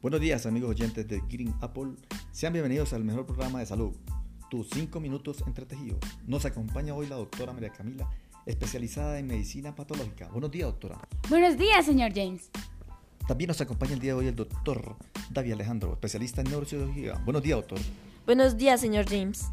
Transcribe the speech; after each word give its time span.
Buenos 0.00 0.20
días 0.20 0.46
amigos 0.46 0.70
oyentes 0.70 1.08
de 1.08 1.20
Green 1.28 1.52
Apple, 1.60 1.90
sean 2.30 2.52
bienvenidos 2.52 2.92
al 2.92 3.02
mejor 3.02 3.26
programa 3.26 3.58
de 3.58 3.66
salud, 3.66 3.96
tus 4.48 4.70
5 4.70 5.00
minutos 5.00 5.42
entre 5.44 5.66
tejidos. 5.66 5.98
Nos 6.24 6.44
acompaña 6.44 6.94
hoy 6.94 7.08
la 7.08 7.16
doctora 7.16 7.52
María 7.52 7.70
Camila, 7.70 8.08
especializada 8.46 9.18
en 9.18 9.26
medicina 9.26 9.74
patológica. 9.74 10.28
Buenos 10.28 10.52
días 10.52 10.68
doctora. 10.68 11.00
Buenos 11.28 11.58
días 11.58 11.84
señor 11.84 12.12
James. 12.14 12.48
También 13.26 13.48
nos 13.48 13.60
acompaña 13.60 13.94
el 13.94 13.98
día 13.98 14.12
de 14.12 14.18
hoy 14.20 14.26
el 14.28 14.36
doctor 14.36 14.94
David 15.30 15.54
Alejandro, 15.54 15.94
especialista 15.94 16.42
en 16.42 16.50
neurocirugía. 16.50 17.14
Buenos 17.24 17.42
días 17.42 17.56
doctor. 17.56 17.80
Buenos 18.24 18.56
días 18.56 18.80
señor 18.80 19.04
James. 19.08 19.46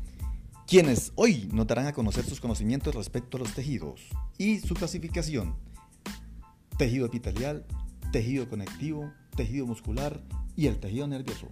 Quienes 0.68 1.12
hoy 1.16 1.50
nos 1.54 1.66
darán 1.66 1.88
a 1.88 1.94
conocer 1.94 2.24
sus 2.24 2.40
conocimientos 2.40 2.94
respecto 2.94 3.38
a 3.38 3.40
los 3.40 3.52
tejidos 3.56 4.00
y 4.38 4.60
su 4.60 4.76
clasificación. 4.76 5.56
Tejido 6.78 7.08
epitelial, 7.08 7.66
tejido 8.12 8.48
conectivo, 8.48 9.12
tejido 9.36 9.66
muscular 9.66 10.22
y 10.56 10.68
el 10.68 10.80
tejido 10.80 11.08
nervioso. 11.08 11.50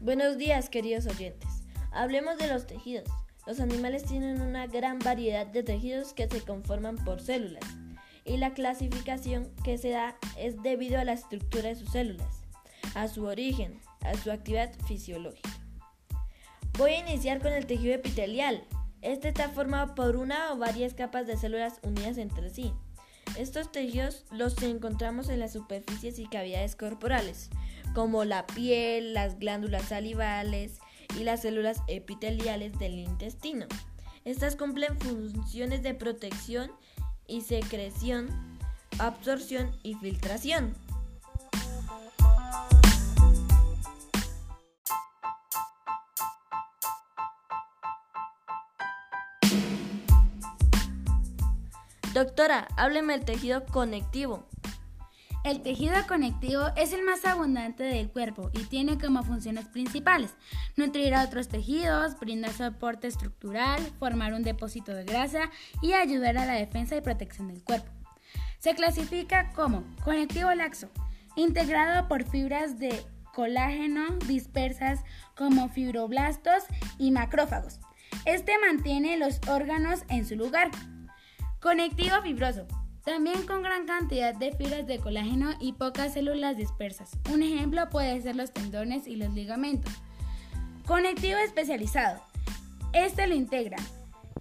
Buenos 0.00 0.38
días 0.38 0.70
queridos 0.70 1.06
oyentes. 1.06 1.50
Hablemos 1.92 2.38
de 2.38 2.46
los 2.46 2.66
tejidos. 2.66 3.08
Los 3.46 3.60
animales 3.60 4.04
tienen 4.04 4.40
una 4.40 4.66
gran 4.66 4.98
variedad 4.98 5.46
de 5.46 5.62
tejidos 5.62 6.12
que 6.12 6.28
se 6.28 6.40
conforman 6.40 6.96
por 6.96 7.20
células 7.20 7.64
y 8.24 8.36
la 8.38 8.54
clasificación 8.54 9.50
que 9.64 9.78
se 9.78 9.90
da 9.90 10.16
es 10.36 10.62
debido 10.62 10.98
a 10.98 11.04
la 11.04 11.12
estructura 11.12 11.68
de 11.68 11.76
sus 11.76 11.90
células, 11.90 12.42
a 12.94 13.08
su 13.08 13.24
origen, 13.24 13.80
a 14.00 14.14
su 14.14 14.30
actividad 14.30 14.72
fisiológica. 14.86 15.55
Voy 16.78 16.90
a 16.90 16.98
iniciar 16.98 17.40
con 17.40 17.54
el 17.54 17.64
tejido 17.64 17.94
epitelial. 17.94 18.62
Este 19.00 19.28
está 19.28 19.48
formado 19.48 19.94
por 19.94 20.16
una 20.16 20.52
o 20.52 20.58
varias 20.58 20.92
capas 20.92 21.26
de 21.26 21.38
células 21.38 21.80
unidas 21.82 22.18
entre 22.18 22.50
sí. 22.50 22.74
Estos 23.38 23.72
tejidos 23.72 24.26
los 24.30 24.62
encontramos 24.62 25.30
en 25.30 25.40
las 25.40 25.54
superficies 25.54 26.18
y 26.18 26.26
cavidades 26.26 26.76
corporales, 26.76 27.48
como 27.94 28.24
la 28.24 28.46
piel, 28.46 29.14
las 29.14 29.38
glándulas 29.38 29.84
salivales 29.84 30.78
y 31.18 31.24
las 31.24 31.40
células 31.42 31.80
epiteliales 31.88 32.78
del 32.78 32.98
intestino. 32.98 33.64
Estas 34.26 34.54
cumplen 34.54 35.00
funciones 35.00 35.82
de 35.82 35.94
protección 35.94 36.70
y 37.26 37.40
secreción, 37.40 38.28
absorción 38.98 39.74
y 39.82 39.94
filtración. 39.94 40.74
Doctora, 52.16 52.66
hábleme 52.78 53.12
del 53.12 53.26
tejido 53.26 53.66
conectivo. 53.66 54.48
El 55.44 55.60
tejido 55.60 55.96
conectivo 56.08 56.68
es 56.74 56.94
el 56.94 57.02
más 57.02 57.26
abundante 57.26 57.84
del 57.84 58.08
cuerpo 58.08 58.50
y 58.54 58.64
tiene 58.64 58.96
como 58.96 59.22
funciones 59.22 59.66
principales 59.66 60.34
nutrir 60.76 61.14
a 61.14 61.22
otros 61.22 61.48
tejidos, 61.48 62.18
brindar 62.18 62.54
soporte 62.54 63.06
estructural, 63.06 63.82
formar 63.98 64.32
un 64.32 64.44
depósito 64.44 64.94
de 64.94 65.04
grasa 65.04 65.50
y 65.82 65.92
ayudar 65.92 66.38
a 66.38 66.46
la 66.46 66.54
defensa 66.54 66.96
y 66.96 67.02
protección 67.02 67.48
del 67.48 67.62
cuerpo. 67.62 67.92
Se 68.60 68.74
clasifica 68.74 69.50
como 69.50 69.84
conectivo 70.02 70.54
laxo, 70.54 70.88
integrado 71.36 72.08
por 72.08 72.24
fibras 72.24 72.78
de 72.78 73.04
colágeno 73.34 74.16
dispersas 74.26 75.00
como 75.34 75.68
fibroblastos 75.68 76.64
y 76.96 77.10
macrófagos. 77.10 77.78
Este 78.24 78.54
mantiene 78.58 79.18
los 79.18 79.38
órganos 79.48 80.04
en 80.08 80.26
su 80.26 80.34
lugar. 80.34 80.70
Conectivo 81.66 82.22
fibroso. 82.22 82.64
También 83.04 83.44
con 83.44 83.60
gran 83.60 83.86
cantidad 83.86 84.32
de 84.32 84.52
fibras 84.52 84.86
de 84.86 85.00
colágeno 85.00 85.50
y 85.58 85.72
pocas 85.72 86.12
células 86.12 86.56
dispersas. 86.56 87.18
Un 87.32 87.42
ejemplo 87.42 87.88
puede 87.90 88.22
ser 88.22 88.36
los 88.36 88.52
tendones 88.52 89.08
y 89.08 89.16
los 89.16 89.34
ligamentos. 89.34 89.92
Conectivo 90.86 91.38
especializado. 91.38 92.22
Este 92.92 93.26
lo 93.26 93.34
integra 93.34 93.78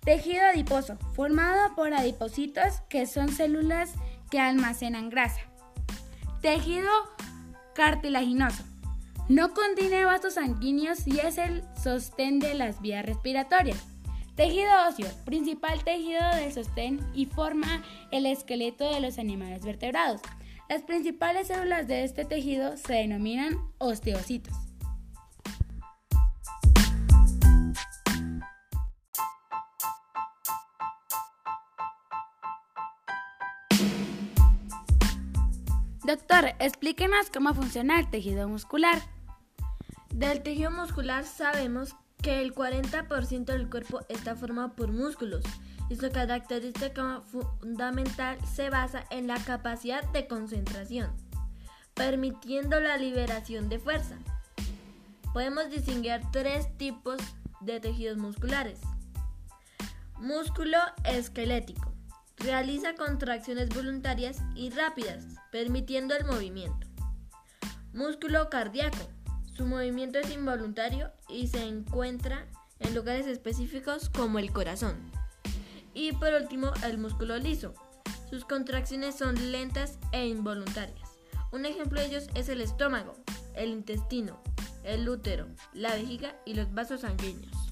tejido 0.02 0.44
adiposo, 0.44 0.98
formado 1.14 1.74
por 1.74 1.96
adipocitos 1.96 2.82
que 2.90 3.08
son 3.08 3.30
células 3.30 3.94
que 4.30 4.40
almacenan 4.40 5.10
grasa. 5.10 5.42
Tejido 6.44 6.92
cartilaginoso. 7.74 8.64
No 9.30 9.56
contiene 9.56 10.06
vasos 10.06 10.36
sanguíneos 10.36 11.08
y 11.08 11.22
es 11.22 11.40
el 11.40 11.64
sostén 11.82 12.38
de 12.38 12.54
las 12.54 12.82
vías 12.82 13.04
respiratorias. 13.04 13.95
Tejido 14.36 14.70
óseo, 14.90 15.08
principal 15.24 15.82
tejido 15.86 16.22
de 16.36 16.52
sostén 16.52 17.00
y 17.14 17.26
forma 17.26 17.82
el 18.12 18.26
esqueleto 18.26 18.84
de 18.94 19.00
los 19.00 19.18
animales 19.18 19.64
vertebrados. 19.64 20.20
Las 20.68 20.82
principales 20.82 21.48
células 21.48 21.88
de 21.88 22.04
este 22.04 22.26
tejido 22.26 22.76
se 22.76 22.96
denominan 22.96 23.58
osteocitos. 23.78 24.54
Doctor, 36.04 36.56
explíquenos 36.60 37.30
cómo 37.34 37.54
funciona 37.54 38.00
el 38.00 38.10
tejido 38.10 38.50
muscular. 38.50 39.02
Del 40.14 40.44
tejido 40.44 40.72
muscular 40.72 41.24
sabemos 41.24 41.96
que 42.26 42.42
el 42.42 42.56
40% 42.56 43.46
del 43.46 43.70
cuerpo 43.70 44.00
está 44.10 44.36
formado 44.36 44.74
por 44.74 44.92
músculos 44.92 45.44
y 45.92 45.96
su 45.96 46.10
característica 46.10 47.22
fundamental 47.22 48.40
se 48.52 48.72
basa 48.72 49.06
en 49.12 49.28
la 49.28 49.38
capacidad 49.38 50.04
de 50.12 50.26
concentración, 50.26 51.12
permitiendo 51.94 52.80
la 52.80 52.98
liberación 52.98 53.70
de 53.70 53.78
fuerza. 53.78 54.18
Podemos 55.34 55.70
distinguir 55.70 56.20
tres 56.32 56.76
tipos 56.78 57.18
de 57.62 57.80
tejidos 57.80 58.18
musculares. 58.18 58.80
Músculo 60.18 60.80
esquelético. 61.04 61.94
Realiza 62.38 62.96
contracciones 62.96 63.70
voluntarias 63.70 64.42
y 64.56 64.72
rápidas, 64.72 65.28
permitiendo 65.52 66.16
el 66.16 66.26
movimiento. 66.26 66.88
Músculo 67.94 68.50
cardíaco 68.50 69.15
su 69.56 69.66
movimiento 69.66 70.20
es 70.20 70.32
involuntario 70.32 71.12
y 71.30 71.48
se 71.48 71.66
encuentra 71.66 72.46
en 72.80 72.94
lugares 72.94 73.26
específicos 73.28 74.10
como 74.10 74.40
el 74.40 74.52
corazón. 74.52 74.96
Y 75.94 76.12
por 76.12 76.34
último, 76.34 76.72
el 76.84 76.98
músculo 76.98 77.38
liso. 77.38 77.74
Sus 78.30 78.44
contracciones 78.44 79.16
son 79.16 79.52
lentas 79.52 79.98
e 80.12 80.28
involuntarias. 80.28 81.10
Un 81.54 81.66
ejemplo 81.66 82.02
de 82.02 82.08
ellos 82.08 82.28
es 82.36 82.50
el 82.50 82.60
estómago, 82.60 83.16
el 83.56 83.70
intestino, 83.70 84.42
el 84.84 85.08
útero, 85.08 85.48
la 85.74 85.94
vejiga 85.94 86.36
y 86.46 86.56
los 86.56 86.74
vasos 86.74 87.02
sanguíneos. 87.02 87.65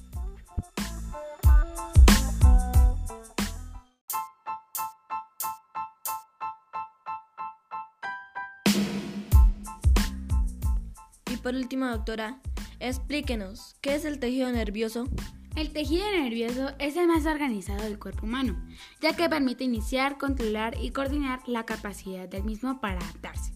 Por 11.43 11.55
último, 11.55 11.87
doctora, 11.87 12.39
explíquenos, 12.79 13.75
¿qué 13.81 13.95
es 13.95 14.05
el 14.05 14.19
tejido 14.19 14.49
nervioso? 14.51 15.09
El 15.55 15.71
tejido 15.71 16.05
nervioso 16.09 16.71
es 16.79 16.95
el 16.95 17.07
más 17.07 17.25
organizado 17.25 17.83
del 17.83 17.99
cuerpo 17.99 18.25
humano, 18.25 18.59
ya 19.01 19.15
que 19.15 19.29
permite 19.29 19.65
iniciar, 19.65 20.17
controlar 20.17 20.75
y 20.81 20.91
coordinar 20.91 21.41
la 21.45 21.65
capacidad 21.65 22.29
del 22.29 22.43
mismo 22.43 22.79
para 22.79 23.01
adaptarse. 23.01 23.53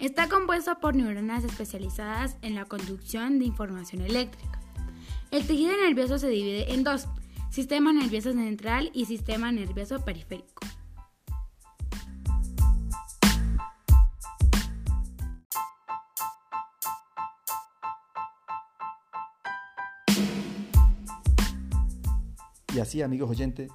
Está 0.00 0.28
compuesto 0.28 0.78
por 0.80 0.96
neuronas 0.96 1.44
especializadas 1.44 2.36
en 2.42 2.56
la 2.56 2.64
conducción 2.64 3.38
de 3.38 3.44
información 3.44 4.02
eléctrica. 4.02 4.60
El 5.30 5.46
tejido 5.46 5.72
nervioso 5.76 6.18
se 6.18 6.28
divide 6.28 6.74
en 6.74 6.82
dos, 6.82 7.06
sistema 7.50 7.92
nervioso 7.92 8.32
central 8.32 8.90
y 8.92 9.04
sistema 9.04 9.52
nervioso 9.52 10.04
periférico. 10.04 10.59
Y 22.74 22.78
así, 22.78 23.02
amigos 23.02 23.30
oyentes, 23.30 23.70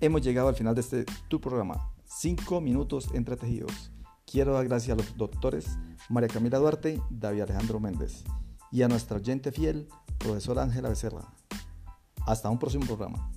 hemos 0.00 0.22
llegado 0.22 0.48
al 0.48 0.54
final 0.54 0.74
de 0.74 0.80
este 0.80 1.04
tu 1.28 1.40
programa. 1.40 1.92
Cinco 2.06 2.60
minutos 2.60 3.08
entretejidos. 3.12 3.92
Quiero 4.24 4.54
dar 4.54 4.66
gracias 4.66 4.94
a 4.94 5.00
los 5.00 5.16
doctores 5.16 5.78
María 6.08 6.28
Camila 6.28 6.58
Duarte, 6.58 7.00
David 7.10 7.42
Alejandro 7.42 7.80
Méndez 7.80 8.24
y 8.70 8.82
a 8.82 8.88
nuestra 8.88 9.16
oyente 9.16 9.52
fiel, 9.52 9.88
profesora 10.18 10.62
Ángela 10.62 10.88
Becerra. 10.88 11.32
Hasta 12.26 12.48
un 12.50 12.58
próximo 12.58 12.86
programa. 12.86 13.30